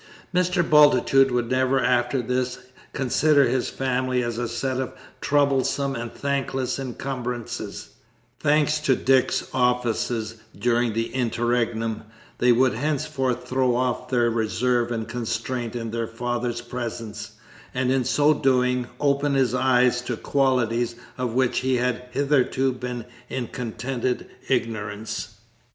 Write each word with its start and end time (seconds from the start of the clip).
Mr. 0.33 0.67
Bultitude 0.67 1.29
would 1.29 1.51
never 1.51 1.79
after 1.79 2.23
this 2.23 2.57
consider 2.91 3.47
his 3.47 3.69
family 3.69 4.23
as 4.23 4.39
a 4.39 4.47
set 4.47 4.77
of 4.81 4.93
troublesome 5.21 5.93
and 5.95 6.11
thankless 6.11 6.79
incumbrances; 6.79 7.89
thanks 8.39 8.79
to 8.79 8.95
Dick's 8.95 9.47
offices 9.53 10.37
during 10.57 10.93
the 10.93 11.13
interregnum, 11.13 12.01
they 12.39 12.51
would 12.51 12.73
henceforth 12.73 13.47
throw 13.47 13.75
off 13.75 14.09
their 14.09 14.31
reserve 14.31 14.91
and 14.91 15.07
constraint 15.07 15.75
in 15.75 15.91
their 15.91 16.07
father's 16.07 16.61
presence, 16.61 17.33
and 17.71 17.91
in 17.91 18.03
so 18.03 18.33
doing, 18.33 18.87
open 18.99 19.35
his 19.35 19.53
eyes 19.53 20.01
to 20.01 20.17
qualities 20.17 20.95
of 21.15 21.33
which 21.35 21.59
he 21.59 21.75
had 21.75 22.05
hitherto 22.09 22.71
been 22.73 23.05
in 23.29 23.45
contented 23.47 24.25
ignorance. 24.49 25.35